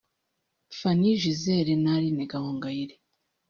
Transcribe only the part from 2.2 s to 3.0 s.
Gahongayire